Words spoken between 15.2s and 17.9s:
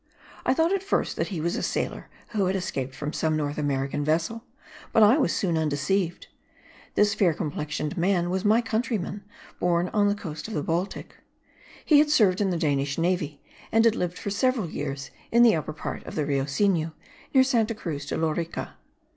in the upper part of the Rio Sinu, near Santa